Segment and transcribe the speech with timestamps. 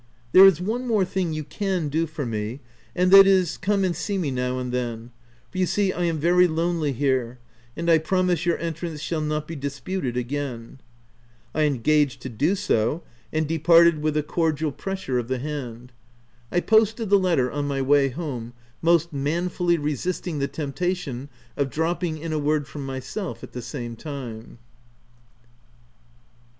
[0.31, 2.59] There is one more thing you can do for me,
[2.95, 5.11] and that is, come and see me now and then—
[5.51, 7.37] for you see I am very lonely here,
[7.77, 10.79] and I promise your entrance shall not be disputed again."
[11.53, 14.69] I engaged to do so, and departed with a OF WILDFELL HALL.
[14.71, 15.91] 167 cordial pressure of the hand.
[16.51, 22.17] I posted the letter on my way home, most manfully resisting the temptation of dropping
[22.17, 24.57] in a word from my self the same time.